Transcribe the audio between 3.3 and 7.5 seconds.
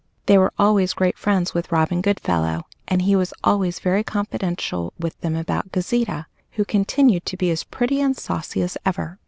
always very confidential with them about Gauzita, who continued to